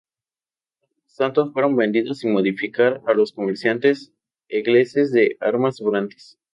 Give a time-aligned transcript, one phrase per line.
[0.89, 4.11] Otros tantos fueron vendidos sin modificar a comerciantes
[4.49, 6.39] ingleses de armas sobrantes.